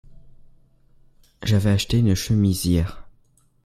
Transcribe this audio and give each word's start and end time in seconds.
J'avais 1.43 1.69
acheté 1.69 1.99
une 1.99 2.15
chemise 2.15 2.65
hier. 2.65 3.07